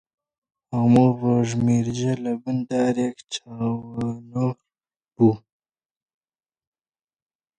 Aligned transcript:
هەموو 0.73 1.09
ڕۆژ 1.21 1.49
میرجە 1.65 2.13
لەبن 2.25 2.57
دارێک 2.69 3.17
چاوەنۆڕ 3.33 4.53
بوو 5.15 5.33